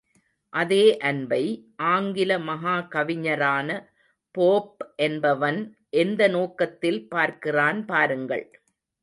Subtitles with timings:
[0.53, 1.41] அதே அன்பை,
[1.89, 3.69] ஆங்கில மகா கவிஞரான
[4.35, 5.61] போப் என்பவன்
[5.97, 8.45] எந்த நோக்கத்தில் பார்க்கிறான் பாருங்கள்.